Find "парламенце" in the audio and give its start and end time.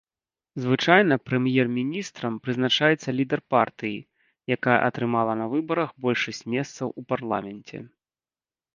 7.15-7.77